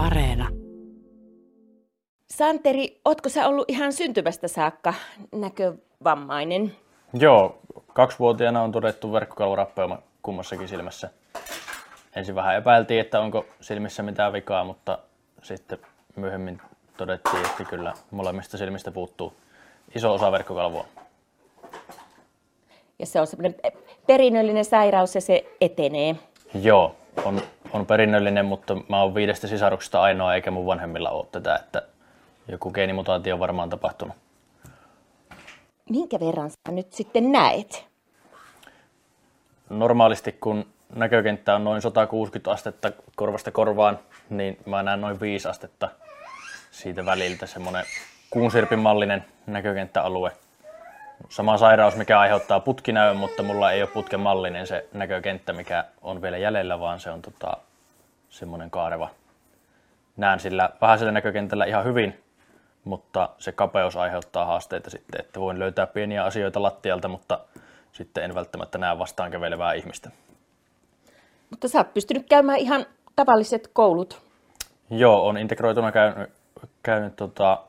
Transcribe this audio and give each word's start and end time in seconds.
Areena. 0.00 0.48
Santeri, 2.30 3.00
ootko 3.04 3.28
sä 3.28 3.48
ollut 3.48 3.70
ihan 3.70 3.92
syntymästä 3.92 4.48
saakka 4.48 4.94
näkövammainen? 5.32 6.76
Joo, 7.12 7.58
kaksivuotiaana 7.92 8.62
on 8.62 8.72
todettu 8.72 9.12
verkkokalvorappeuma 9.12 9.98
kummassakin 10.22 10.68
silmässä. 10.68 11.10
Ensin 12.16 12.34
vähän 12.34 12.56
epäiltiin, 12.56 13.00
että 13.00 13.20
onko 13.20 13.46
silmissä 13.60 14.02
mitään 14.02 14.32
vikaa, 14.32 14.64
mutta 14.64 14.98
sitten 15.42 15.78
myöhemmin 16.16 16.60
todettiin, 16.96 17.46
että 17.46 17.64
kyllä 17.64 17.92
molemmista 18.10 18.58
silmistä 18.58 18.90
puuttuu 18.90 19.32
iso 19.94 20.14
osa 20.14 20.32
verkkokalvoa. 20.32 20.86
Ja 22.98 23.06
se 23.06 23.20
on 23.20 23.26
semmoinen 23.26 23.60
perinnöllinen 24.06 24.64
sairaus 24.64 25.14
ja 25.14 25.20
se 25.20 25.44
etenee. 25.60 26.16
Joo, 26.54 26.96
on, 27.24 27.40
on 27.72 27.86
perinnöllinen, 27.86 28.44
mutta 28.44 28.76
mä 28.88 29.02
oon 29.02 29.14
viidestä 29.14 29.46
sisaruksesta 29.46 30.02
ainoa, 30.02 30.34
eikä 30.34 30.50
mun 30.50 30.66
vanhemmilla 30.66 31.10
ole 31.10 31.26
tätä, 31.32 31.54
että 31.54 31.82
joku 32.48 32.70
geenimutaatio 32.70 33.34
on 33.34 33.40
varmaan 33.40 33.70
tapahtunut. 33.70 34.16
Minkä 35.90 36.20
verran 36.20 36.50
sä 36.50 36.72
nyt 36.72 36.92
sitten 36.92 37.32
näet? 37.32 37.86
Normaalisti 39.70 40.32
kun 40.32 40.66
näkökenttä 40.94 41.54
on 41.54 41.64
noin 41.64 41.82
160 41.82 42.50
astetta 42.50 42.92
korvasta 43.16 43.50
korvaan, 43.50 43.98
niin 44.30 44.58
mä 44.66 44.82
näen 44.82 45.00
noin 45.00 45.20
5 45.20 45.48
astetta 45.48 45.88
siitä 46.70 47.04
väliltä 47.04 47.46
semmoinen 47.46 47.84
kuunsirpin 48.30 48.78
mallinen 48.78 49.24
näkökenttäalue. 49.46 50.32
Sama 51.28 51.56
sairaus, 51.56 51.96
mikä 51.96 52.20
aiheuttaa 52.20 52.60
putkinäön, 52.60 53.16
mutta 53.16 53.42
mulla 53.42 53.72
ei 53.72 53.82
ole 53.82 53.90
putken 53.90 54.20
mallinen 54.20 54.66
se 54.66 54.88
näkökenttä, 54.92 55.52
mikä 55.52 55.84
on 56.02 56.22
vielä 56.22 56.38
jäljellä, 56.38 56.80
vaan 56.80 57.00
se 57.00 57.10
on 57.10 57.22
tota, 57.22 57.56
semmoinen 58.30 58.70
kaareva. 58.70 59.10
Näen 60.16 60.40
sillä 60.40 60.70
vähäisellä 60.80 61.12
näkökentällä 61.12 61.64
ihan 61.64 61.84
hyvin, 61.84 62.24
mutta 62.84 63.28
se 63.38 63.52
kapeus 63.52 63.96
aiheuttaa 63.96 64.44
haasteita 64.44 64.90
sitten, 64.90 65.20
että 65.20 65.40
voin 65.40 65.58
löytää 65.58 65.86
pieniä 65.86 66.24
asioita 66.24 66.62
lattialta, 66.62 67.08
mutta 67.08 67.38
sitten 67.92 68.24
en 68.24 68.34
välttämättä 68.34 68.78
näe 68.78 68.98
vastaan 68.98 69.30
kävelevää 69.30 69.72
ihmistä. 69.72 70.10
Mutta 71.50 71.68
sä 71.68 71.78
oot 71.78 71.94
pystynyt 71.94 72.26
käymään 72.28 72.58
ihan 72.58 72.86
tavalliset 73.16 73.70
koulut. 73.72 74.22
Joo, 74.90 75.26
on 75.26 75.38
integroituna 75.38 75.92
käynyt, 75.92 76.30
käynyt 76.82 77.16
tota, 77.16 77.62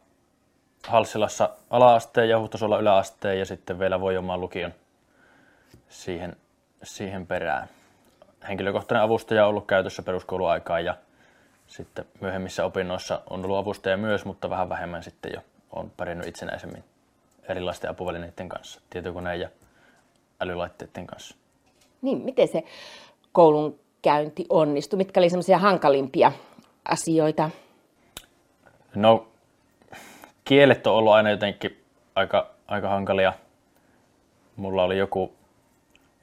Halsilassa 0.88 1.50
ala-asteen 1.70 2.30
ja 2.30 2.40
Huhtasolla 2.40 2.80
yläasteen 2.80 3.40
ja 3.40 3.46
sitten 3.46 3.80
vielä 3.80 4.02
voi 4.02 4.18
omaan 4.18 4.42
lukion 4.42 4.74
siihen, 5.90 6.36
siihen 6.84 7.28
perään. 7.28 7.68
Henkilökohtainen 8.48 9.04
avustaja 9.04 9.44
on 9.44 9.50
ollut 9.50 9.68
käytössä 9.68 10.04
peruskouluaikaan 10.04 10.86
ja 10.86 10.96
sitten 11.68 12.06
myöhemmissä 12.22 12.66
opinnoissa 12.66 13.22
on 13.30 13.46
ollut 13.46 13.58
avustaja 13.58 13.98
myös, 13.98 14.26
mutta 14.26 14.50
vähän 14.50 14.70
vähemmän 14.70 15.04
sitten 15.04 15.32
jo 15.36 15.42
on 15.72 15.92
pärjännyt 15.98 16.28
itsenäisemmin 16.28 16.84
erilaisten 17.50 17.90
apuvälineiden 17.90 18.50
kanssa, 18.50 18.82
tietokoneen 18.90 19.40
ja 19.40 19.50
älylaitteiden 20.40 21.08
kanssa. 21.08 21.36
Niin, 22.02 22.18
miten 22.18 22.48
se 22.48 22.64
koulun 23.32 23.80
käynti 24.02 24.46
onnistui? 24.50 24.98
Mitkä 24.98 25.20
oli 25.20 25.30
semmoisia 25.30 25.58
hankalimpia 25.58 26.32
asioita? 26.86 27.50
No, 28.96 29.31
kielet 30.52 30.88
on 30.88 30.96
ollut 30.96 31.14
aina 31.14 31.30
jotenkin 31.30 31.84
aika, 32.16 32.50
aika 32.68 32.90
hankalia. 32.90 33.34
Mulla 34.56 34.84
oli 34.84 34.98
joku, 34.98 35.36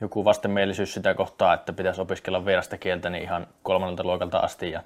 joku 0.00 0.24
vastenmielisyys 0.24 0.94
sitä 0.94 1.14
kohtaa, 1.14 1.54
että 1.54 1.72
pitäisi 1.72 2.00
opiskella 2.00 2.44
vierasta 2.44 2.78
kieltä 2.78 3.10
niin 3.10 3.22
ihan 3.22 3.46
kolmannelta 3.62 4.04
luokalta 4.04 4.38
asti. 4.38 4.70
Ja 4.70 4.82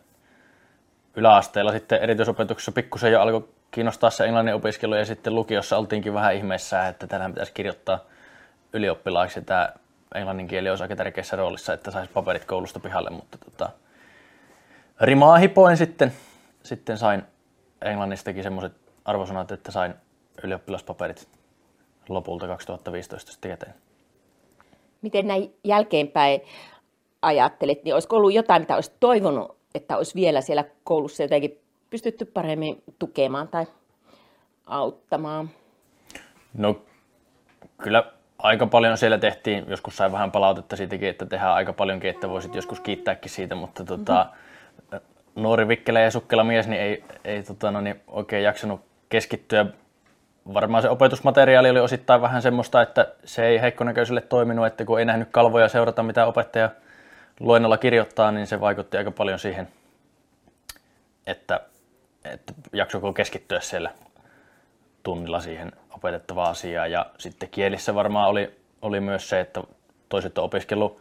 yläasteella 1.17 1.73
sitten 1.73 2.03
erityisopetuksessa 2.03 2.73
pikkusen 2.73 3.13
jo 3.13 3.21
alkoi 3.21 3.49
kiinnostaa 3.71 4.11
se 4.11 4.25
englannin 4.25 4.55
opiskelu 4.55 4.95
ja 4.95 5.05
sitten 5.05 5.35
lukiossa 5.35 5.79
oltiinkin 5.79 6.15
vähän 6.15 6.35
ihmeessä, 6.35 6.89
että 6.89 7.07
täällä 7.07 7.29
pitäisi 7.29 7.53
kirjoittaa 7.53 7.99
ylioppilaaksi. 8.73 9.43
Tämä 9.43 9.73
englannin 10.15 10.49
kieli 10.49 10.71
olisi 10.71 10.85
aika 10.85 10.97
tärkeässä 10.97 11.37
roolissa, 11.37 11.73
että 11.73 11.91
saisi 11.91 12.11
paperit 12.13 12.45
koulusta 12.45 12.81
pihalle, 12.81 13.11
mutta 13.11 13.39
tota, 13.39 13.69
rimaa 15.01 15.37
hipoin 15.39 15.77
sitten, 15.77 16.13
sitten 16.63 16.99
sain 16.99 17.23
englannistakin 17.85 18.43
semmoiset 18.43 18.82
arvosanat, 19.05 19.53
että 19.53 19.73
sain 19.73 19.95
ylioppilaspaperit 20.45 21.29
lopulta 22.09 22.47
2015 22.47 23.33
sitten 23.33 23.51
käteen. 23.51 23.75
Miten 25.03 25.27
näin 25.27 25.55
jälkeenpäin 25.65 26.41
ajattelet, 27.23 27.85
niin 27.85 27.95
olisiko 27.95 28.17
ollut 28.17 28.33
jotain, 28.33 28.63
mitä 28.63 28.75
olisit 28.75 29.01
toivonut, 29.01 29.57
että 29.75 29.97
olisi 29.97 30.15
vielä 30.15 30.41
siellä 30.41 30.65
koulussa 30.85 31.23
jotenkin 31.23 31.59
pystytty 31.91 32.25
paremmin 32.25 32.83
tukemaan 32.99 33.49
tai 33.49 33.67
auttamaan? 34.67 35.51
No 36.55 36.81
kyllä 37.83 38.13
aika 38.39 38.67
paljon 38.67 38.99
siellä 38.99 39.19
tehtiin, 39.19 39.65
joskus 39.69 39.97
sai 39.97 40.13
vähän 40.13 40.33
palautetta 40.33 40.77
siitäkin, 40.77 41.09
että 41.09 41.27
tehdään 41.27 41.55
aika 41.55 41.73
paljonkin, 41.73 42.11
että 42.11 42.29
voisit 42.29 42.55
joskus 42.55 42.81
kiittääkin 42.81 43.31
siitä, 43.31 43.55
mutta 43.55 43.85
tota, 43.85 44.27
mm-hmm. 44.91 45.01
nuori 45.43 45.69
vikkelä 45.69 46.01
ja 46.01 46.11
sukkela 46.11 46.45
mies 46.45 46.69
niin 46.69 46.83
ei, 46.83 47.05
ei 47.25 47.43
tota, 47.43 47.71
no 47.71 47.81
niin, 47.81 48.01
oikein 48.07 48.45
jaksanut 48.45 48.81
keskittyä. 49.13 49.67
Varmaan 50.55 50.83
se 50.83 50.89
opetusmateriaali 50.89 51.71
oli 51.71 51.81
osittain 51.81 52.23
vähän 52.23 52.43
semmoista, 52.43 52.83
että 52.83 53.13
se 53.25 53.47
ei 53.47 53.61
heikkonäköiselle 53.61 54.21
toiminut, 54.21 54.67
että 54.67 54.85
kun 54.85 54.99
ei 54.99 55.05
nähnyt 55.05 55.29
kalvoja 55.31 55.69
seurata, 55.69 56.03
mitä 56.03 56.27
opettaja 56.27 56.71
luennolla 57.41 57.77
kirjoittaa, 57.79 58.33
niin 58.33 58.47
se 58.47 58.61
vaikutti 58.61 58.97
aika 58.97 59.11
paljon 59.11 59.39
siihen, 59.39 59.69
että, 61.27 61.61
että 62.25 62.53
jaksoko 62.73 63.13
keskittyä 63.13 63.61
siellä 63.61 63.91
tunnilla 65.03 65.41
siihen 65.41 65.73
opetettavaan 65.91 66.51
asiaan. 66.51 66.91
Ja 66.91 67.07
sitten 67.19 67.49
kielissä 67.49 67.95
varmaan 67.95 68.29
oli, 68.29 68.57
oli 68.83 69.01
myös 69.01 69.29
se, 69.29 69.41
että 69.41 69.63
toiset 70.09 70.39
on 70.39 70.45
opiskellut 70.45 71.01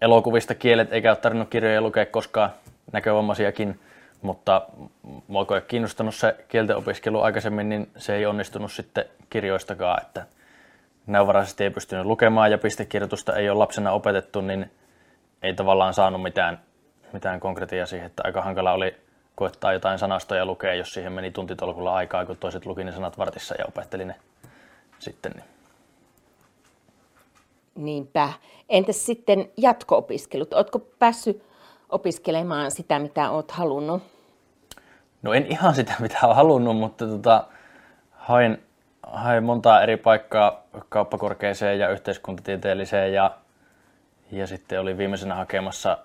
elokuvista 0.00 0.54
kielet, 0.54 0.92
eikä 0.92 1.10
ole 1.10 1.16
tarvinnut 1.16 1.50
kirjoja 1.50 1.80
lukea 1.80 2.06
koskaan 2.06 2.50
näkövammaisiakin, 2.92 3.80
mutta 4.22 4.66
mua 5.28 5.46
ei 5.54 5.60
kiinnostanut 5.60 6.14
se 6.14 6.36
kielten 6.48 6.76
opiskelu 6.76 7.20
aikaisemmin, 7.20 7.68
niin 7.68 7.90
se 7.96 8.16
ei 8.16 8.26
onnistunut 8.26 8.72
sitten 8.72 9.04
kirjoistakaan, 9.30 10.02
että 10.02 10.26
neuvaraisesti 11.06 11.64
ei 11.64 11.70
pystynyt 11.70 12.06
lukemaan 12.06 12.50
ja 12.50 12.58
pistekirjoitusta 12.58 13.36
ei 13.36 13.50
ole 13.50 13.58
lapsena 13.58 13.92
opetettu, 13.92 14.40
niin 14.40 14.70
ei 15.42 15.54
tavallaan 15.54 15.94
saanut 15.94 16.22
mitään, 16.22 16.60
mitään 17.12 17.40
konkretiaa 17.40 17.86
siihen, 17.86 18.06
että 18.06 18.22
aika 18.24 18.42
hankala 18.42 18.72
oli 18.72 18.96
koettaa 19.34 19.72
jotain 19.72 19.98
sanastoja 19.98 20.46
lukea, 20.46 20.74
jos 20.74 20.94
siihen 20.94 21.12
meni 21.12 21.30
tuntitolkulla 21.30 21.94
aikaa, 21.94 22.26
kun 22.26 22.36
toiset 22.36 22.66
luki 22.66 22.84
ne 22.84 22.92
sanat 22.92 23.18
vartissa 23.18 23.54
ja 23.58 23.64
opetteli 23.68 24.04
ne 24.04 24.14
sitten. 24.98 25.32
Niin. 25.32 25.44
Niinpä. 27.74 28.32
Entäs 28.68 29.06
sitten 29.06 29.50
jatko-opiskelut? 29.56 30.54
Oletko 30.54 30.78
päässyt 30.78 31.42
opiskelemaan 31.88 32.70
sitä, 32.70 32.98
mitä 32.98 33.30
olet 33.30 33.50
halunnut? 33.50 34.02
No 35.22 35.32
en 35.32 35.46
ihan 35.46 35.74
sitä, 35.74 35.94
mitä 36.00 36.18
olen 36.22 36.36
halunnut, 36.36 36.76
mutta 36.76 37.06
tota, 37.06 37.44
hain, 38.10 38.62
hain 39.02 39.44
montaa 39.44 39.82
eri 39.82 39.96
paikkaa 39.96 40.62
kauppakorkeeseen 40.88 41.78
ja 41.78 41.88
yhteiskuntatieteelliseen 41.88 43.12
ja, 43.12 43.30
ja 44.32 44.46
sitten 44.46 44.80
oli 44.80 44.98
viimeisenä 44.98 45.34
hakemassa 45.34 45.98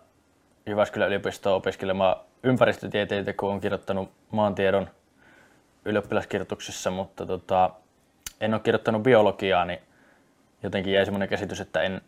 Jyväskylän 0.66 1.08
yliopistoon 1.08 1.56
opiskelemaan 1.56 2.16
ympäristötieteitä, 2.44 3.34
kun 3.34 3.50
olen 3.50 3.62
kirjoittanut 3.62 4.12
maantiedon 4.32 4.90
ylioppilaskirjoituksessa, 5.86 6.92
mutta 6.92 7.26
tota, 7.26 7.70
en 8.42 8.54
ole 8.54 8.62
kirjoittanut 8.62 9.04
biologiaa, 9.04 9.66
niin 9.66 9.80
jotenkin 10.64 10.94
jäi 10.94 11.06
semmoinen 11.06 11.30
käsitys, 11.30 11.62
että 11.62 11.82
en, 11.82 12.02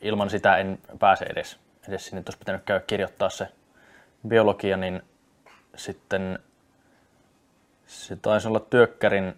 ilman 0.00 0.30
sitä 0.30 0.56
en 0.56 0.78
pääse 0.98 1.24
edes, 1.24 1.58
edes 1.88 2.06
sinne, 2.06 2.22
olisi 2.26 2.38
pitänyt 2.38 2.62
käydä 2.64 2.84
kirjoittaa 2.86 3.30
se 3.30 3.48
biologia, 4.28 4.76
niin 4.76 5.02
sitten 5.76 6.38
se 7.86 8.16
taisi 8.16 8.48
olla 8.48 8.60
työkkärin, 8.60 9.34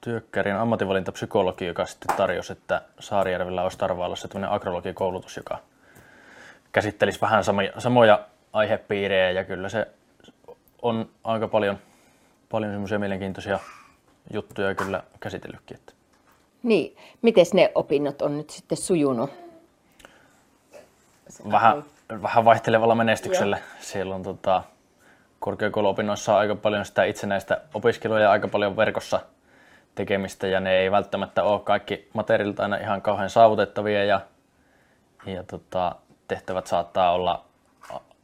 työkkärin 0.00 0.56
ammatinvalintapsykologi, 0.56 1.66
joka 1.66 1.86
sitten 1.86 2.16
tarjosi, 2.16 2.52
että 2.52 2.82
Saarijärvellä 3.00 3.62
olisi 3.62 3.78
Tarvaalassa 3.78 4.28
tämmöinen 4.28 4.50
agrologikoulutus, 4.50 5.36
joka 5.36 5.58
käsittelisi 6.72 7.20
vähän 7.20 7.44
samoja, 7.44 7.72
samoja 7.78 8.26
aihepiirejä 8.52 9.30
ja 9.30 9.44
kyllä 9.44 9.68
se 9.68 9.86
on 10.82 11.08
aika 11.24 11.48
paljon, 11.48 11.78
paljon 12.50 12.72
semmoisia 12.72 12.98
mielenkiintoisia 12.98 13.58
juttuja 14.32 14.74
kyllä 14.74 15.02
käsitellytkin. 15.20 15.76
Että. 15.76 15.92
Niin, 16.62 16.96
miten 17.22 17.46
ne 17.54 17.72
opinnot 17.74 18.22
on 18.22 18.38
nyt 18.38 18.50
sitten 18.50 18.78
sujunut? 18.78 19.30
Vähän, 21.50 21.84
vähän 22.22 22.44
vaihtelevalla 22.44 22.94
menestyksellä. 22.94 23.56
Joo. 23.56 23.66
Siellä 23.80 24.14
on 24.14 24.22
tota, 24.22 24.62
korkeakouluopinnoissa 25.40 26.38
aika 26.38 26.54
paljon 26.54 26.84
sitä 26.84 27.04
itsenäistä 27.04 27.60
opiskelua 27.74 28.20
ja 28.20 28.30
aika 28.30 28.48
paljon 28.48 28.76
verkossa 28.76 29.20
tekemistä 29.94 30.46
ja 30.46 30.60
ne 30.60 30.72
ei 30.76 30.90
välttämättä 30.90 31.42
ole 31.42 31.60
kaikki 31.60 32.08
materiaalit 32.12 32.60
aina 32.60 32.76
ihan 32.76 33.02
kauhean 33.02 33.30
saavutettavia 33.30 34.04
ja, 34.04 34.20
ja 35.26 35.42
tota, 35.42 35.94
tehtävät 36.28 36.66
saattaa 36.66 37.12
olla 37.12 37.44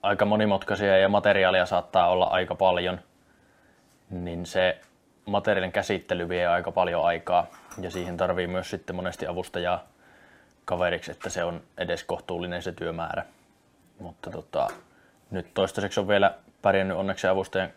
aika 0.03 0.25
monimutkaisia 0.25 0.99
ja 0.99 1.09
materiaalia 1.09 1.67
saattaa 1.67 2.09
olla 2.09 2.25
aika 2.25 2.55
paljon, 2.55 3.01
niin 4.11 4.47
se 4.47 4.81
materiaalin 5.27 5.73
käsittely 5.73 6.29
vie 6.29 6.47
aika 6.47 6.73
paljon 6.73 7.05
aikaa 7.05 7.47
ja 7.81 7.91
siihen 7.91 8.17
tarvii 8.17 8.47
myös 8.47 8.71
sitten 8.71 8.97
monesti 8.97 9.27
avustajaa 9.27 9.85
kaveriksi, 10.69 11.11
että 11.11 11.31
se 11.31 11.45
on 11.45 11.63
edes 11.79 12.05
kohtuullinen 12.05 12.63
se 12.63 12.73
työmäärä. 12.73 13.25
Mutta 13.99 14.31
tota, 14.31 14.69
nyt 15.31 15.55
toistaiseksi 15.55 16.01
on 16.01 16.09
vielä 16.09 16.35
pärjännyt 16.63 16.97
onneksi 16.97 17.27
avustajan, 17.27 17.71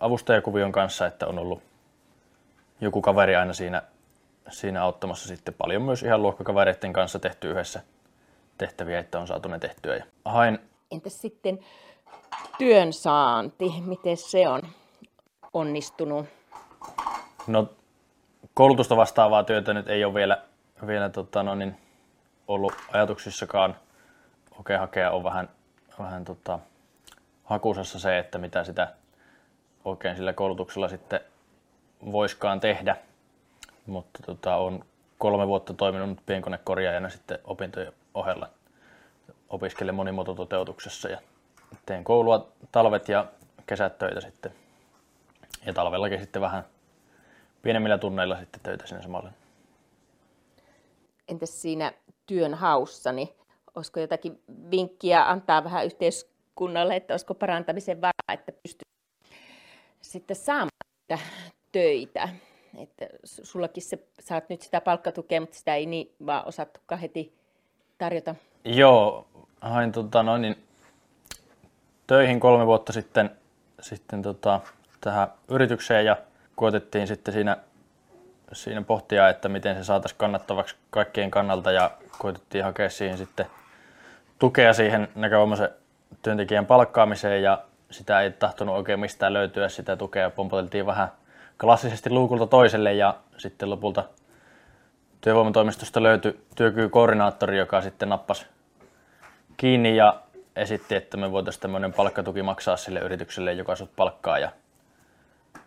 avustajakuvion 0.00 0.72
kanssa, 0.72 1.06
että 1.06 1.26
on 1.26 1.38
ollut 1.38 1.62
joku 2.80 3.02
kaveri 3.02 3.36
aina 3.36 3.52
siinä, 3.52 3.82
siinä 4.50 4.82
auttamassa 4.82 5.28
sitten 5.28 5.54
paljon 5.54 5.82
myös 5.82 6.02
ihan 6.02 6.22
luokkakavereiden 6.22 6.92
kanssa 6.92 7.18
tehty 7.18 7.50
yhdessä 7.50 7.82
tehtäviä, 8.58 8.98
että 8.98 9.20
on 9.20 9.26
saatu 9.26 9.48
ne 9.48 9.58
tehtyä. 9.58 9.96
Ja 9.96 10.04
hain 10.24 10.58
Entäs 10.90 11.20
sitten 11.20 11.58
työn 12.58 12.92
saanti, 12.92 13.72
miten 13.86 14.16
se 14.16 14.48
on 14.48 14.62
onnistunut? 15.52 16.26
No, 17.46 17.68
koulutusta 18.54 18.96
vastaavaa 18.96 19.44
työtä 19.44 19.74
nyt 19.74 19.88
ei 19.88 20.04
ole 20.04 20.14
vielä, 20.14 20.42
vielä 20.86 21.08
tota, 21.08 21.42
no 21.42 21.54
niin, 21.54 21.76
ollut 22.48 22.74
ajatuksissakaan. 22.92 23.76
Okei, 24.60 24.76
hakea 24.76 25.10
on 25.10 25.24
vähän, 25.24 25.48
vähän 25.98 26.24
tota, 26.24 26.58
hakusessa 27.44 27.98
se, 27.98 28.18
että 28.18 28.38
mitä 28.38 28.64
sitä 28.64 28.94
oikein 29.84 30.16
sillä 30.16 30.32
koulutuksella 30.32 30.88
sitten 30.88 31.20
voiskaan 32.12 32.60
tehdä. 32.60 32.96
Mutta 33.86 34.22
tota, 34.26 34.56
on 34.56 34.84
kolme 35.18 35.46
vuotta 35.46 35.74
toiminut 35.74 36.18
pienkonekorjaajana 36.26 37.08
sitten 37.08 37.38
opintojen 37.44 37.92
ohella. 38.14 38.48
Opiskelen 39.48 39.94
monimuotototeutuksessa 39.94 41.08
ja 41.08 41.18
teen 41.86 42.04
koulua 42.04 42.48
talvet 42.72 43.08
ja 43.08 43.26
kesät 43.66 43.98
töitä 43.98 44.20
sitten. 44.20 44.54
Ja 45.66 45.72
talvellakin 45.72 46.20
sitten 46.20 46.42
vähän 46.42 46.64
pienemmillä 47.62 47.98
tunneilla 47.98 48.38
sitten 48.38 48.60
töitä 48.62 48.86
sinne 48.86 49.02
samalle. 49.02 49.30
Entäs 51.28 51.62
siinä 51.62 51.92
työn 52.26 52.54
haussa, 52.54 53.12
niin 53.12 53.28
olisiko 53.74 54.00
jotakin 54.00 54.42
vinkkiä 54.70 55.30
antaa 55.30 55.64
vähän 55.64 55.86
yhteiskunnalle, 55.86 56.96
että 56.96 57.14
olisiko 57.14 57.34
parantamisen 57.34 58.00
varaa, 58.00 58.32
että 58.32 58.52
pystyy 58.52 58.84
sitten 60.00 60.36
saamaan 60.36 60.70
töitä? 61.72 62.28
Että 62.78 63.06
sullakin 63.24 63.82
se, 63.82 63.98
saat 64.20 64.48
nyt 64.48 64.62
sitä 64.62 64.80
palkkatukea, 64.80 65.40
mutta 65.40 65.56
sitä 65.56 65.74
ei 65.74 65.86
niin 65.86 66.14
vaan 66.26 66.48
osattukaan 66.48 67.00
heti 67.00 67.34
tarjota. 67.98 68.34
Joo, 68.64 69.26
hain 69.60 69.92
tota, 69.92 70.22
no 70.22 70.38
niin, 70.38 70.56
töihin 72.06 72.40
kolme 72.40 72.66
vuotta 72.66 72.92
sitten, 72.92 73.30
sitten 73.80 74.22
tota, 74.22 74.60
tähän 75.00 75.28
yritykseen 75.48 76.06
ja 76.06 76.16
koetettiin 76.56 77.06
sitten 77.06 77.34
siinä, 77.34 77.56
siinä 78.52 78.82
pohtia, 78.82 79.28
että 79.28 79.48
miten 79.48 79.76
se 79.76 79.84
saataisiin 79.84 80.18
kannattavaksi 80.18 80.76
kaikkien 80.90 81.30
kannalta 81.30 81.72
ja 81.72 81.90
koetettiin 82.18 82.64
hakea 82.64 82.90
siihen 82.90 83.18
sitten 83.18 83.46
tukea 84.38 84.72
siihen 84.72 85.08
näkövammaisen 85.14 85.68
työntekijän 86.22 86.66
palkkaamiseen 86.66 87.42
ja 87.42 87.62
sitä 87.90 88.20
ei 88.20 88.30
tahtonut 88.30 88.76
oikein 88.76 89.00
mistään 89.00 89.32
löytyä 89.32 89.68
sitä 89.68 89.96
tukea. 89.96 90.30
Pompoteltiin 90.30 90.86
vähän 90.86 91.08
klassisesti 91.60 92.10
luukulta 92.10 92.46
toiselle 92.46 92.92
ja 92.94 93.14
sitten 93.36 93.70
lopulta 93.70 94.04
työvoimatoimistosta 95.20 96.02
löytyi 96.02 96.40
työkykykoordinaattori, 96.56 97.58
joka 97.58 97.80
sitten 97.80 98.08
nappasi 98.08 98.46
kiinni 99.56 99.96
ja 99.96 100.20
esitti, 100.56 100.94
että 100.94 101.16
me 101.16 101.32
voitaisiin 101.32 101.62
tämmöinen 101.62 101.92
palkkatuki 101.92 102.42
maksaa 102.42 102.76
sille 102.76 103.00
yritykselle, 103.00 103.52
joka 103.52 103.76
sut 103.76 103.96
palkkaa 103.96 104.38
ja 104.38 104.50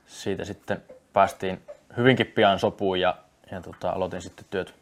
siitä 0.05 0.45
sitten 0.45 0.83
päästiin 1.13 1.61
hyvinkin 1.97 2.27
pian 2.27 2.59
sopuun 2.59 2.99
ja, 2.99 3.17
ja 3.51 3.61
tota, 3.61 3.89
aloitin 3.89 4.21
sitten 4.21 4.45
työt 4.49 4.73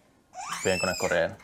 pienkonekoreena. 0.63 1.35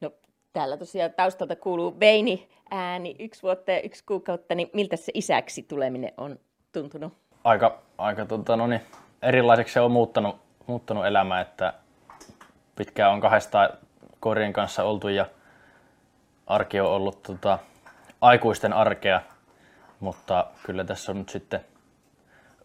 No, 0.00 0.12
täällä 0.52 0.76
tosiaan 0.76 1.12
taustalta 1.16 1.56
kuuluu 1.56 2.00
Veini 2.00 2.48
ääni 2.70 3.16
yksi 3.18 3.42
vuotta 3.42 3.72
ja 3.72 3.80
yksi 3.80 4.04
kuukautta, 4.04 4.54
niin 4.54 4.70
miltä 4.72 4.96
se 4.96 5.12
isäksi 5.14 5.62
tuleminen 5.62 6.12
on 6.16 6.38
tuntunut? 6.72 7.12
Aika, 7.44 7.82
aika 7.98 8.26
tota, 8.26 8.56
no 8.56 8.66
niin, 8.66 8.80
erilaiseksi 9.22 9.74
se 9.74 9.80
on 9.80 9.90
muuttanut, 9.90 10.36
muuttanut 10.66 11.06
elämä, 11.06 11.40
että 11.40 11.72
pitkään 12.76 13.12
on 13.12 13.20
kahdesta 13.20 13.70
korien 14.20 14.52
kanssa 14.52 14.84
oltu 14.84 15.08
ja 15.08 15.26
arki 16.46 16.80
on 16.80 16.90
ollut 16.90 17.22
tota, 17.22 17.58
aikuisten 18.20 18.72
arkea, 18.72 19.20
mutta 20.00 20.46
kyllä 20.62 20.84
tässä 20.84 21.12
on 21.12 21.18
nyt 21.18 21.28
sitten 21.28 21.64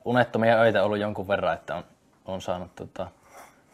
unettomia 0.06 0.62
öitä 0.62 0.84
ollut 0.84 1.00
jonkun 1.00 1.28
verran, 1.28 1.54
että 1.54 1.76
on, 1.76 1.84
on 2.26 2.42
saanut 2.42 2.76
tota, 2.76 3.08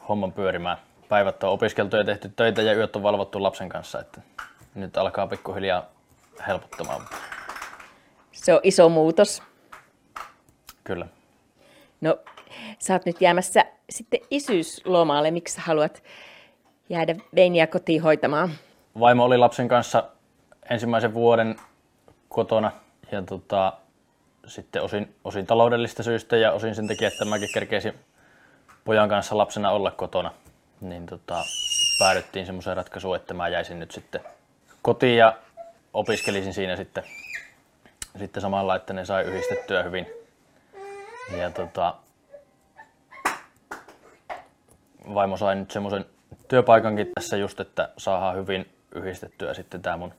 homman 0.09 0.31
pyörimään. 0.31 0.77
Päivät 1.09 1.43
on 1.43 1.49
opiskeltu 1.49 1.95
ja 1.95 2.03
tehty 2.03 2.31
töitä 2.35 2.61
ja 2.61 2.73
yöt 2.73 2.95
on 2.95 3.03
valvottu 3.03 3.43
lapsen 3.43 3.69
kanssa, 3.69 3.99
että 3.99 4.21
nyt 4.75 4.97
alkaa 4.97 5.27
pikkuhiljaa 5.27 5.85
helpottamaan. 6.47 7.01
Se 8.31 8.53
on 8.53 8.59
iso 8.63 8.89
muutos. 8.89 9.43
Kyllä. 10.83 11.07
No, 12.01 12.19
sä 12.79 12.93
oot 12.93 13.05
nyt 13.05 13.21
jäämässä 13.21 13.65
sitten 13.89 14.19
isyyslomalle. 14.31 15.31
Miksi 15.31 15.55
sä 15.55 15.61
haluat 15.61 16.03
jäädä 16.89 17.15
Veiniä 17.35 17.67
kotiin 17.67 18.01
hoitamaan? 18.01 18.49
Vaimo 18.99 19.23
oli 19.23 19.37
lapsen 19.37 19.67
kanssa 19.67 20.03
ensimmäisen 20.69 21.13
vuoden 21.13 21.55
kotona 22.29 22.71
ja 23.11 23.21
tota, 23.21 23.73
sitten 24.47 24.81
osin, 24.81 25.15
osin 25.23 25.47
taloudellista 25.47 26.03
syystä 26.03 26.37
ja 26.37 26.51
osin 26.51 26.75
sen 26.75 26.87
takia, 26.87 27.07
että 27.07 27.25
mäkin 27.25 27.49
kerkeisin 27.53 27.93
pojan 28.85 29.09
kanssa 29.09 29.37
lapsena 29.37 29.71
olla 29.71 29.91
kotona, 29.91 30.31
niin 30.81 31.05
tota, 31.05 31.43
päädyttiin 31.99 32.45
semmoiseen 32.45 32.77
ratkaisuun, 32.77 33.15
että 33.15 33.33
mä 33.33 33.47
jäisin 33.47 33.79
nyt 33.79 33.91
sitten 33.91 34.21
kotiin 34.81 35.17
ja 35.17 35.37
opiskelisin 35.93 36.53
siinä 36.53 36.75
sitten, 36.75 37.03
sitten 38.17 38.41
samalla, 38.41 38.75
että 38.75 38.93
ne 38.93 39.05
sai 39.05 39.23
yhdistettyä 39.23 39.83
hyvin. 39.83 40.07
Ja 41.37 41.51
tota, 41.51 41.95
vaimo 45.13 45.37
sai 45.37 45.55
nyt 45.55 45.71
semmoisen 45.71 46.05
työpaikankin 46.47 47.11
tässä 47.15 47.37
just, 47.37 47.59
että 47.59 47.89
saadaan 47.97 48.35
hyvin 48.35 48.73
yhdistettyä 48.95 49.53
sitten 49.53 49.81
tämä 49.81 49.97
mun 49.97 50.13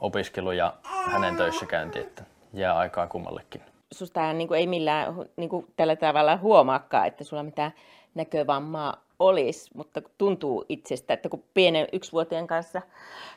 opiskelu 0.00 0.52
ja 0.52 0.74
hänen 0.84 1.36
töissä 1.36 1.66
käynti, 1.66 1.98
että 1.98 2.24
jää 2.52 2.76
aikaa 2.76 3.06
kummallekin. 3.06 3.62
Susta 3.92 4.32
niin 4.32 4.48
kuin 4.48 4.58
ei 4.58 4.66
millään 4.66 5.14
niin 5.36 5.50
kuin 5.50 5.66
tällä 5.76 5.96
tavalla 5.96 6.36
huomaakaan, 6.36 7.06
että 7.06 7.24
sulla 7.24 7.42
mitään 7.42 7.72
näkövammaa 8.14 9.04
olisi, 9.18 9.70
mutta 9.74 10.02
tuntuu 10.18 10.64
itsestä, 10.68 11.14
että 11.14 11.28
kun 11.28 11.44
pienen 11.54 11.88
yksivuotiaan 11.92 12.46
kanssa 12.46 12.82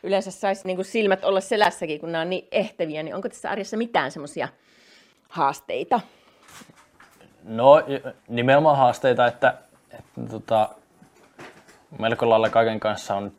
yleensä 0.03 0.31
saisi 0.31 0.67
niin 0.67 0.77
kuin 0.77 0.85
silmät 0.85 1.23
olla 1.23 1.41
selässäkin, 1.41 1.99
kun 1.99 2.11
nämä 2.11 2.21
on 2.21 2.29
niin 2.29 2.47
ehtäviä, 2.51 3.03
niin 3.03 3.15
onko 3.15 3.29
tässä 3.29 3.49
arjessa 3.49 3.77
mitään 3.77 4.11
semmoisia 4.11 4.47
haasteita? 5.29 5.99
No 7.43 7.83
nimenomaan 8.27 8.77
haasteita, 8.77 9.27
että, 9.27 9.53
että 9.91 10.21
tota, 10.29 10.69
melko 11.99 12.29
lailla 12.29 12.49
kaiken 12.49 12.79
kanssa 12.79 13.15
on 13.15 13.31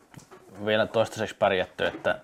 vielä 0.67 0.87
toistaiseksi 0.87 1.37
pärjätty, 1.37 1.87
että 1.87 2.21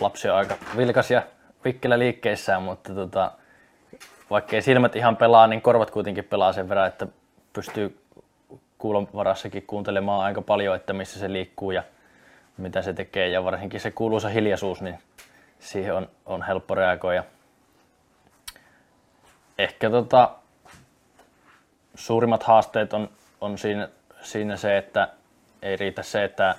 lapsi 0.00 0.28
on 0.28 0.36
aika 0.36 0.56
vilkas 0.76 1.10
ja 1.10 1.22
pikkelä 1.62 1.98
liikkeissään, 1.98 2.62
mutta 2.62 2.94
tota, 2.94 3.32
vaikkei 4.30 4.62
silmät 4.62 4.96
ihan 4.96 5.16
pelaa, 5.16 5.46
niin 5.46 5.62
korvat 5.62 5.90
kuitenkin 5.90 6.24
pelaa 6.24 6.52
sen 6.52 6.68
verran, 6.68 6.88
että 6.88 7.06
pystyy 7.52 8.00
kuulonvarassakin 8.78 9.64
kuuntelemaan 9.66 10.24
aika 10.24 10.42
paljon, 10.42 10.76
että 10.76 10.92
missä 10.92 11.20
se 11.20 11.32
liikkuu 11.32 11.70
ja 11.70 11.82
mitä 12.56 12.82
se 12.82 12.92
tekee. 12.92 13.28
Ja 13.28 13.44
varsinkin 13.44 13.80
se 13.80 13.90
kuuluisa 13.90 14.28
hiljaisuus, 14.28 14.82
niin 14.82 14.98
siihen 15.58 15.94
on, 15.94 16.08
on 16.26 16.42
helppo 16.42 16.74
reagoida. 16.74 17.24
Ehkä 19.58 19.90
tota, 19.90 20.30
suurimmat 21.94 22.42
haasteet 22.42 22.92
on, 22.92 23.08
on 23.40 23.58
siinä, 23.58 23.88
siinä 24.22 24.56
se, 24.56 24.78
että 24.78 25.08
ei 25.62 25.76
riitä 25.76 26.02
se, 26.02 26.24
että 26.24 26.54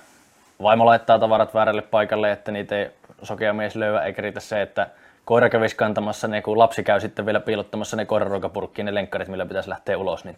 vaimo 0.62 0.86
laittaa 0.86 1.18
tavarat 1.18 1.54
väärälle 1.54 1.82
paikalle, 1.82 2.32
että 2.32 2.52
niitä 2.52 2.78
ei 2.78 2.90
sokea 3.22 3.52
mies 3.52 3.76
löyä, 3.76 4.02
eikä 4.02 4.22
riitä 4.22 4.40
se, 4.40 4.62
että 4.62 4.88
koira 5.24 5.48
kävisi 5.48 5.76
kantamassa 5.76 6.28
ne, 6.28 6.42
kun 6.42 6.58
lapsi 6.58 6.82
käy 6.82 7.00
sitten 7.00 7.26
vielä 7.26 7.40
piilottamassa 7.40 7.96
ne 7.96 8.04
koiraruokapurkkiin, 8.04 8.86
ne 8.86 8.94
lenkkarit, 8.94 9.28
millä 9.28 9.46
pitäisi 9.46 9.68
lähteä 9.68 9.98
ulos, 9.98 10.24
niin 10.24 10.36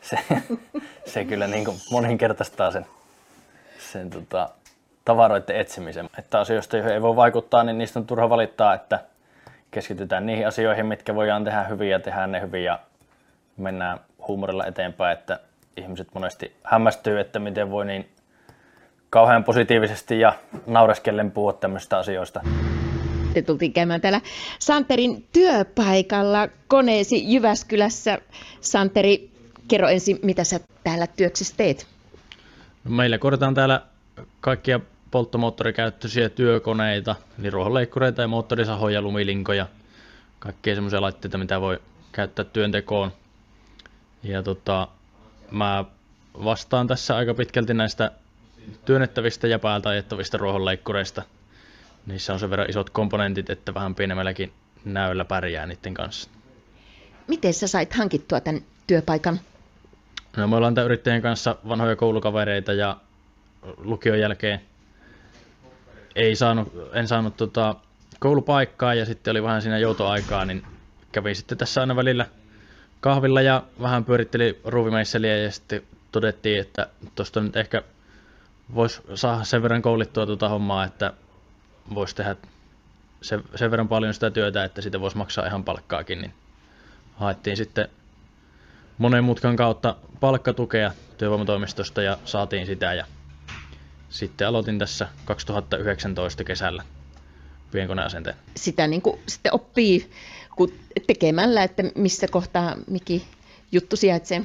se, 0.00 0.18
se 1.12 1.24
kyllä 1.24 1.46
niin 1.46 1.64
kuin 1.64 1.76
moninkertaistaa 1.90 2.70
sen, 2.70 2.86
sen 3.78 4.10
tota, 4.10 4.48
tavaroiden 5.04 5.56
etsimisen. 5.56 6.08
Että 6.18 6.40
asioista, 6.40 6.76
joihin 6.76 6.94
ei 6.94 7.02
voi 7.02 7.16
vaikuttaa, 7.16 7.64
niin 7.64 7.78
niistä 7.78 7.98
on 7.98 8.06
turha 8.06 8.30
valittaa, 8.30 8.74
että 8.74 9.00
keskitytään 9.70 10.26
niihin 10.26 10.46
asioihin, 10.46 10.86
mitkä 10.86 11.14
voidaan 11.14 11.44
tehdä 11.44 11.64
hyvin 11.64 11.90
ja 11.90 12.00
tehdään 12.00 12.32
ne 12.32 12.40
hyvin 12.40 12.64
ja 12.64 12.78
mennään 13.56 14.00
huumorilla 14.28 14.66
eteenpäin, 14.66 15.18
että 15.18 15.40
ihmiset 15.76 16.08
monesti 16.14 16.56
hämmästyy, 16.64 17.20
että 17.20 17.38
miten 17.38 17.70
voi 17.70 17.84
niin 17.84 18.10
kauhean 19.10 19.44
positiivisesti 19.44 20.20
ja 20.20 20.32
naureskellen 20.66 21.30
puhua 21.30 21.52
tämmöistä 21.52 21.98
asioista. 21.98 22.40
Sitten 23.24 23.44
tultiin 23.44 23.72
käymään 23.72 24.00
täällä 24.00 24.20
Santerin 24.58 25.26
työpaikalla 25.32 26.48
koneesi 26.68 27.32
Jyväskylässä. 27.34 28.18
Santeri, 28.60 29.30
kerro 29.68 29.88
ensin, 29.88 30.18
mitä 30.22 30.44
sä 30.44 30.60
täällä 30.84 31.06
työksessä 31.06 31.54
teet? 31.56 31.86
No 32.84 32.90
meillä 32.90 33.18
korjataan 33.18 33.54
täällä 33.54 33.82
kaikkia 34.40 34.80
polttomoottorikäyttöisiä 35.10 36.28
työkoneita, 36.28 37.16
eli 37.38 37.50
ruohonleikkureita 37.50 38.22
ja 38.22 38.28
moottorisahoja, 38.28 39.02
lumilinkoja, 39.02 39.66
kaikkia 40.38 40.74
semmoisia 40.74 41.00
laitteita, 41.00 41.38
mitä 41.38 41.60
voi 41.60 41.80
käyttää 42.12 42.44
työntekoon. 42.44 43.12
Ja 44.22 44.42
tota, 44.42 44.88
mä 45.50 45.84
vastaan 46.44 46.86
tässä 46.86 47.16
aika 47.16 47.34
pitkälti 47.34 47.74
näistä 47.74 48.10
työnnettävistä 48.84 49.46
ja 49.46 49.58
päältä 49.58 49.88
ajettavista 49.88 50.38
ruohonleikkureista. 50.38 51.22
Niissä 52.06 52.32
on 52.32 52.40
sen 52.40 52.50
verran 52.50 52.70
isot 52.70 52.90
komponentit, 52.90 53.50
että 53.50 53.74
vähän 53.74 53.94
pienemmälläkin 53.94 54.52
näöllä 54.84 55.24
pärjää 55.24 55.66
niiden 55.66 55.94
kanssa. 55.94 56.30
Miten 57.28 57.54
sä 57.54 57.66
sait 57.68 57.92
hankittua 57.92 58.40
tämän 58.40 58.62
työpaikan? 58.86 59.40
No, 60.36 60.48
me 60.48 60.56
ollaan 60.56 60.74
tämän 60.74 60.86
yrittäjän 60.86 61.22
kanssa 61.22 61.56
vanhoja 61.68 61.96
koulukavereita 61.96 62.72
ja 62.72 62.96
lukion 63.76 64.18
jälkeen 64.18 64.60
ei 66.14 66.36
saanut, 66.36 66.72
en 66.92 67.08
saanut 67.08 67.36
tota, 67.36 67.74
koulupaikkaa 68.18 68.94
ja 68.94 69.06
sitten 69.06 69.30
oli 69.30 69.42
vähän 69.42 69.62
siinä 69.62 69.78
joutoaikaa, 69.78 70.44
niin 70.44 70.62
kävin 71.12 71.36
sitten 71.36 71.58
tässä 71.58 71.80
aina 71.80 71.96
välillä 71.96 72.26
kahvilla 73.00 73.42
ja 73.42 73.62
vähän 73.82 74.04
pyöritteli 74.04 74.60
ruuvimeisseliä 74.64 75.36
ja 75.36 75.50
sitten 75.50 75.82
todettiin, 76.12 76.60
että 76.60 76.86
tuosta 77.14 77.40
nyt 77.40 77.56
ehkä 77.56 77.82
voisi 78.74 79.00
saada 79.14 79.44
sen 79.44 79.62
verran 79.62 79.82
koulittua 79.82 80.26
tuota 80.26 80.48
hommaa, 80.48 80.84
että 80.84 81.12
voisi 81.94 82.16
tehdä 82.16 82.36
sen, 83.22 83.70
verran 83.70 83.88
paljon 83.88 84.14
sitä 84.14 84.30
työtä, 84.30 84.64
että 84.64 84.82
sitä 84.82 85.00
voisi 85.00 85.16
maksaa 85.16 85.46
ihan 85.46 85.64
palkkaakin, 85.64 86.20
niin 86.20 86.34
haettiin 87.14 87.56
sitten 87.56 87.88
monen 88.98 89.24
mutkan 89.24 89.56
kautta 89.56 89.96
palkkatukea 90.20 90.92
työvoimatoimistosta 91.18 92.02
ja 92.02 92.18
saatiin 92.24 92.66
sitä 92.66 92.94
ja 92.94 93.04
sitten 94.10 94.48
aloitin 94.48 94.78
tässä 94.78 95.08
2019 95.24 96.44
kesällä 96.44 96.82
pienkoneasenteen. 97.72 98.36
Sitä 98.56 98.86
niin 98.86 99.02
kuin 99.02 99.20
sitten 99.28 99.54
oppii 99.54 100.10
kun 100.56 100.72
tekemällä, 101.06 101.64
että 101.64 101.82
missä 101.94 102.28
kohtaa 102.28 102.76
mikin 102.86 103.22
juttu 103.72 103.96
sijaitsee. 103.96 104.42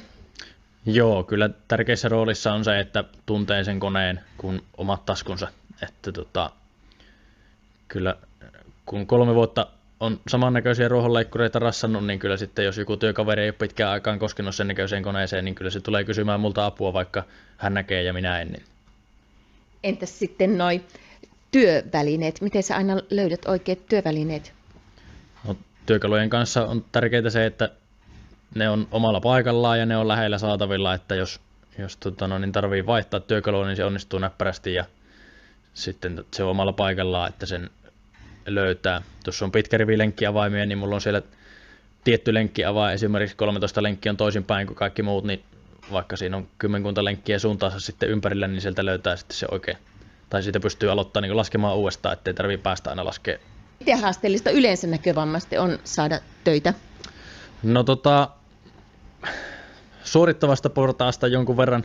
Joo, 0.85 1.23
kyllä 1.23 1.49
tärkeässä 1.67 2.09
roolissa 2.09 2.53
on 2.53 2.63
se, 2.63 2.79
että 2.79 3.03
tuntee 3.25 3.63
sen 3.63 3.79
koneen 3.79 4.19
kuin 4.37 4.61
omat 4.77 5.05
taskunsa. 5.05 5.47
Että 5.83 6.11
tota, 6.11 6.49
kyllä 7.87 8.15
kun 8.85 9.07
kolme 9.07 9.35
vuotta 9.35 9.67
on 9.99 10.19
samannäköisiä 10.27 10.87
ruohonleikkureita 10.87 11.59
rassannut, 11.59 12.05
niin 12.05 12.19
kyllä 12.19 12.37
sitten 12.37 12.65
jos 12.65 12.77
joku 12.77 12.97
työkaveri 12.97 13.41
ei 13.41 13.49
ole 13.49 13.55
pitkään 13.59 13.91
aikaan 13.91 14.19
koskenut 14.19 14.55
sen 14.55 14.67
näköiseen 14.67 15.03
koneeseen, 15.03 15.45
niin 15.45 15.55
kyllä 15.55 15.71
se 15.71 15.79
tulee 15.79 16.03
kysymään 16.03 16.39
multa 16.39 16.65
apua, 16.65 16.93
vaikka 16.93 17.23
hän 17.57 17.73
näkee 17.73 18.03
ja 18.03 18.13
minä 18.13 18.41
en. 18.41 18.51
Niin. 18.51 18.63
Entäs 19.83 20.19
sitten 20.19 20.57
noin 20.57 20.85
työvälineet? 21.51 22.41
Miten 22.41 22.63
sä 22.63 22.75
aina 22.75 23.01
löydät 23.09 23.45
oikeat 23.45 23.85
työvälineet? 23.85 24.53
No, 25.47 25.55
työkalujen 25.85 26.29
kanssa 26.29 26.65
on 26.65 26.85
tärkeää 26.91 27.29
se, 27.29 27.45
että 27.45 27.69
ne 28.55 28.69
on 28.69 28.87
omalla 28.91 29.21
paikallaan 29.21 29.79
ja 29.79 29.85
ne 29.85 29.97
on 29.97 30.07
lähellä 30.07 30.37
saatavilla, 30.37 30.93
että 30.93 31.15
jos, 31.15 31.39
jos 31.77 31.97
tota, 31.97 32.27
no, 32.27 32.39
niin 32.39 32.51
tarvii 32.51 32.85
vaihtaa 32.85 33.19
työkalua, 33.19 33.67
niin 33.67 33.75
se 33.75 33.85
onnistuu 33.85 34.19
näppärästi 34.19 34.73
ja 34.73 34.85
sitten 35.73 36.25
se 36.33 36.43
on 36.43 36.49
omalla 36.49 36.73
paikallaan, 36.73 37.29
että 37.29 37.45
sen 37.45 37.69
löytää. 38.45 39.01
Tuossa 39.23 39.45
on 39.45 39.51
pitkä 39.51 39.77
rivi 39.77 39.97
lenkkiavaimia, 39.97 40.65
niin 40.65 40.77
mulla 40.77 40.95
on 40.95 41.01
siellä 41.01 41.21
tietty 42.03 42.33
lenkkiavain, 42.33 42.93
esimerkiksi 42.93 43.35
13 43.35 43.83
lenkkiä 43.83 44.11
on 44.11 44.17
toisinpäin 44.17 44.67
kuin 44.67 44.77
kaikki 44.77 45.03
muut, 45.03 45.23
niin 45.23 45.43
vaikka 45.91 46.17
siinä 46.17 46.37
on 46.37 46.47
kymmenkunta 46.57 47.03
lenkkiä 47.03 47.39
suuntaansa 47.39 47.79
sitten 47.79 48.09
ympärillä, 48.09 48.47
niin 48.47 48.61
sieltä 48.61 48.85
löytää 48.85 49.15
sitten 49.15 49.37
se 49.37 49.47
oikein. 49.51 49.77
Tai 50.29 50.43
siitä 50.43 50.59
pystyy 50.59 50.91
aloittamaan 50.91 51.29
niin 51.29 51.37
laskemaan 51.37 51.77
uudestaan, 51.77 52.13
ettei 52.13 52.33
tarvitse 52.33 52.63
päästä 52.63 52.89
aina 52.89 53.05
laskea. 53.05 53.37
Miten 53.79 53.99
haasteellista 53.99 54.49
yleensä 54.49 54.87
näkövammaisten 54.87 55.61
on 55.61 55.79
saada 55.83 56.19
töitä? 56.43 56.73
No 57.65 57.83
tota, 57.83 58.29
suorittavasta 60.03 60.69
portaasta 60.69 61.27
jonkun 61.27 61.57
verran 61.57 61.83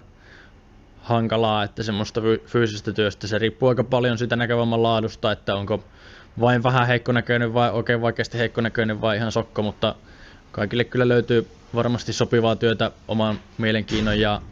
hankalaa, 1.03 1.63
että 1.65 1.83
semmoista 1.83 2.21
fyysisestä 2.47 2.93
työstä 2.93 3.27
se 3.27 3.39
riippuu 3.39 3.69
aika 3.69 3.85
paljon 3.85 4.19
siitä 4.19 4.37
näkövamman 4.37 4.83
laadusta, 4.83 5.33
että 5.33 5.55
onko 5.55 5.85
vain 6.41 6.63
vähän 6.63 6.87
heikkonäköinen 6.87 7.55
vai 7.55 7.71
oikein 7.71 8.01
vaikeasti 8.01 8.39
heikkonäköinen 8.39 9.01
vai 9.01 9.17
ihan 9.17 9.33
sokko, 9.33 9.63
mutta 9.63 9.95
kaikille 10.53 10.85
kyllä 10.85 11.09
löytyy 11.09 11.49
varmasti 11.75 12.13
sopivaa 12.13 12.57
työtä 12.57 12.91
oman 13.09 13.41
mielenkiinnon 13.59 14.21
ja 14.21 14.43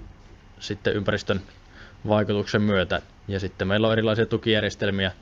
sitten 0.61 0.94
ympäristön 0.94 1.40
vaikutuksen 2.08 2.62
myötä. 2.62 3.02
Ja 3.28 3.40
sitten 3.40 3.68
meillä 3.68 3.87
on 3.87 3.92
erilaisia 3.92 4.26
tukijärjestelmiä, 4.26 5.12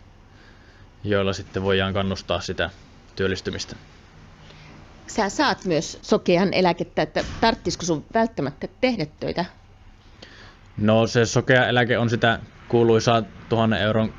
joilla 1.05 1.33
sitten 1.33 1.63
voidaan 1.63 1.95
kannustaa 1.95 2.41
sitä 2.41 2.71
työllistymistä. 3.17 3.77
Sä 5.07 5.29
saat 5.29 5.65
myös 5.65 5.99
sokean 6.03 6.55
eläkettä, 6.55 7.03
että 7.03 7.25
tarttisiko 7.41 7.87
sun 7.87 8.07
välttämättä 8.15 8.69
tehdä 8.81 9.07
töitä? 9.21 9.45
No 10.77 11.07
se 11.07 11.27
sokea 11.27 11.69
eläke 11.69 11.99
on 11.99 12.11
sitä 12.11 12.41
kuuluisaa 12.69 13.23
tuhannen 13.49 13.81
euron 13.81 14.15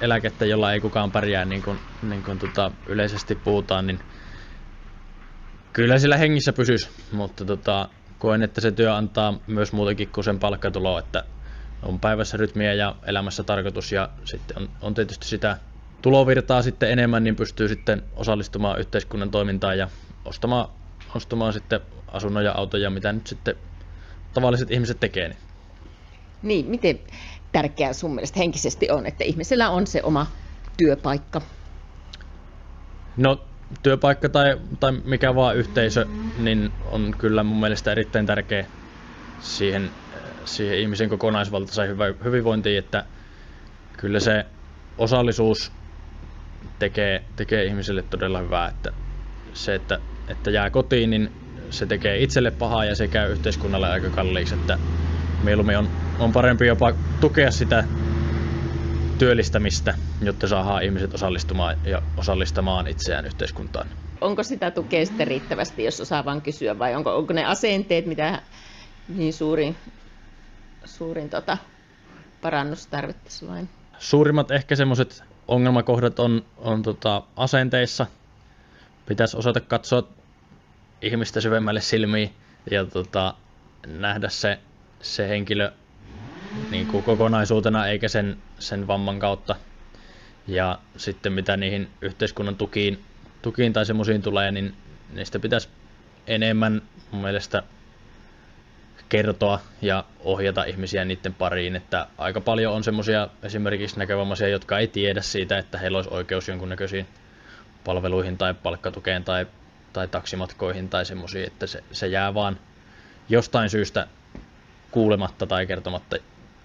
eläkettä, 0.00 0.46
jolla 0.46 0.72
ei 0.72 0.80
kukaan 0.80 1.12
pärjää 1.12 1.44
niin 1.44 1.62
kuin, 1.62 1.80
niin 2.02 2.22
kuin 2.22 2.38
tota, 2.38 2.72
yleisesti 2.86 3.34
puhutaan, 3.34 3.86
niin 3.86 3.98
kyllä 5.72 5.98
sillä 5.98 6.16
hengissä 6.16 6.52
pysyisi, 6.52 6.88
mutta 7.12 7.44
tota, 7.44 7.88
koen, 8.18 8.42
että 8.42 8.60
se 8.60 8.72
työ 8.72 8.94
antaa 8.94 9.38
myös 9.46 9.72
muutenkin 9.72 10.08
kuin 10.08 10.24
sen 10.24 10.38
palkkatulo, 10.38 10.98
että 10.98 11.24
on 11.82 12.00
päivässä 12.00 12.36
rytmiä 12.36 12.74
ja 12.74 12.96
elämässä 13.06 13.42
tarkoitus 13.42 13.92
ja 13.92 14.08
sitten 14.24 14.58
on, 14.58 14.68
on 14.80 14.94
tietysti 14.94 15.26
sitä 15.26 15.58
tulovirtaa 16.02 16.62
sitten 16.62 16.90
enemmän, 16.90 17.24
niin 17.24 17.36
pystyy 17.36 17.68
sitten 17.68 18.02
osallistumaan 18.16 18.80
yhteiskunnan 18.80 19.30
toimintaan 19.30 19.78
ja 19.78 19.88
ostamaan, 20.24 20.68
ostamaan 21.14 21.52
sitten 21.52 21.80
asunnon 22.08 22.44
ja 22.44 22.52
autoja, 22.52 22.90
mitä 22.90 23.12
nyt 23.12 23.26
sitten 23.26 23.54
tavalliset 24.34 24.70
ihmiset 24.70 25.00
tekee. 25.00 25.28
Niin. 25.28 25.38
Niin, 26.42 26.66
miten 26.66 27.00
tärkeää 27.52 27.92
sun 27.92 28.14
mielestä 28.14 28.38
henkisesti 28.38 28.90
on, 28.90 29.06
että 29.06 29.24
ihmisellä 29.24 29.70
on 29.70 29.86
se 29.86 30.02
oma 30.02 30.26
työpaikka? 30.76 31.40
No 33.16 33.44
työpaikka 33.82 34.28
tai, 34.28 34.60
tai 34.80 34.92
mikä 34.92 35.34
vaan 35.34 35.56
yhteisö, 35.56 36.06
niin 36.38 36.72
on 36.90 37.14
kyllä 37.18 37.42
mun 37.42 37.60
mielestä 37.60 37.92
erittäin 37.92 38.26
tärkeä 38.26 38.66
siihen, 39.40 39.90
siihen 40.44 40.78
ihmisen 40.78 41.08
kokonaisvaltaiseen 41.08 41.96
hyvinvointiin, 42.24 42.78
että 42.78 43.04
kyllä 43.96 44.20
se 44.20 44.46
osallisuus 44.98 45.72
tekee, 46.78 47.22
tekee 47.36 47.64
ihmiselle 47.64 48.02
todella 48.02 48.38
hyvää, 48.38 48.68
että 48.68 48.92
se, 49.54 49.74
että, 49.74 49.98
että 50.28 50.50
jää 50.50 50.70
kotiin, 50.70 51.10
niin 51.10 51.32
se 51.70 51.86
tekee 51.86 52.18
itselle 52.18 52.50
pahaa 52.50 52.84
ja 52.84 52.94
se 52.94 53.08
käy 53.08 53.32
yhteiskunnalle 53.32 53.88
aika 53.88 54.10
kalliiksi, 54.10 54.54
että 54.54 54.78
mieluummin 55.42 55.78
on, 55.78 55.88
on 56.18 56.32
parempi 56.32 56.66
jopa 56.66 56.92
tukea 57.20 57.50
sitä 57.50 57.84
työllistämistä, 59.18 59.94
jotta 60.22 60.48
saadaan 60.48 60.82
ihmiset 60.82 61.14
osallistumaan 61.14 61.76
ja 61.84 62.02
osallistamaan 62.16 62.86
itseään 62.86 63.26
yhteiskuntaan. 63.26 63.86
Onko 64.20 64.42
sitä 64.42 64.70
tukea 64.70 65.06
sitten 65.06 65.26
riittävästi, 65.26 65.84
jos 65.84 66.00
osaa 66.00 66.24
vain 66.24 66.42
kysyä, 66.42 66.78
vai 66.78 66.94
onko, 66.94 67.16
onko 67.16 67.32
ne 67.32 67.44
asenteet, 67.44 68.06
mitä 68.06 68.42
niin 69.08 69.32
suurin, 69.32 69.76
suurin 70.84 71.30
tota, 71.30 71.58
parannus 72.42 72.86
tarvittaisi 72.86 73.48
vain? 73.48 73.68
Suurimmat 73.98 74.50
ehkä 74.50 74.76
semmoiset 74.76 75.24
ongelmakohdat 75.52 76.18
on, 76.18 76.44
on 76.56 76.82
tota, 76.82 77.22
asenteissa. 77.36 78.06
Pitäisi 79.06 79.36
osata 79.36 79.60
katsoa 79.60 80.08
ihmistä 81.02 81.40
syvemmälle 81.40 81.80
silmiin 81.80 82.32
ja 82.70 82.84
tota, 82.84 83.34
nähdä 83.86 84.28
se 84.28 84.58
se 85.02 85.28
henkilö 85.28 85.72
niin 86.70 86.86
kuin 86.86 87.04
kokonaisuutena 87.04 87.86
eikä 87.86 88.08
sen, 88.08 88.36
sen 88.58 88.86
vamman 88.86 89.18
kautta. 89.18 89.56
Ja 90.46 90.78
sitten 90.96 91.32
mitä 91.32 91.56
niihin 91.56 91.88
yhteiskunnan 92.00 92.56
tukiin, 92.56 93.04
tukiin 93.42 93.72
tai 93.72 93.86
semmoisiin 93.86 94.22
tulee, 94.22 94.50
niin 94.50 94.74
niistä 95.12 95.38
pitäisi 95.38 95.68
enemmän 96.26 96.82
mun 97.10 97.22
mielestä 97.22 97.62
kertoa 99.12 99.60
ja 99.82 100.04
ohjata 100.20 100.64
ihmisiä 100.64 101.04
niiden 101.04 101.34
pariin, 101.34 101.76
että 101.76 102.06
aika 102.18 102.40
paljon 102.40 102.74
on 102.74 102.84
semmoisia 102.84 103.28
esimerkiksi 103.42 103.98
näkövammaisia, 103.98 104.48
jotka 104.48 104.78
ei 104.78 104.88
tiedä 104.88 105.20
siitä, 105.22 105.58
että 105.58 105.78
heillä 105.78 105.98
olisi 105.98 106.10
oikeus 106.10 106.48
jonkunnäköisiin 106.48 107.06
palveluihin 107.84 108.38
tai 108.38 108.54
palkkatukeen 108.54 109.24
tai, 109.24 109.46
tai 109.92 110.08
taksimatkoihin 110.08 110.88
tai 110.88 111.04
semmoisiin, 111.04 111.46
että 111.46 111.66
se, 111.66 111.84
se 111.92 112.06
jää 112.06 112.34
vaan 112.34 112.58
jostain 113.28 113.70
syystä 113.70 114.06
kuulematta 114.90 115.46
tai 115.46 115.66
kertomatta 115.66 116.16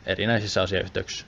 erinäisissä 0.06 0.62
asiayhteyksissä. 0.62 1.25